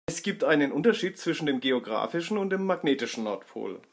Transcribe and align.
Es 0.07 0.23
gibt 0.23 0.43
einen 0.43 0.71
Unterschied 0.71 1.19
zwischen 1.19 1.45
dem 1.45 1.59
geografischen 1.59 2.39
und 2.39 2.49
dem 2.49 2.65
magnetischen 2.65 3.23
Nordpol. 3.25 3.79